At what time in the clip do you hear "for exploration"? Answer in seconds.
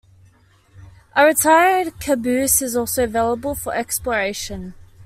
3.53-4.73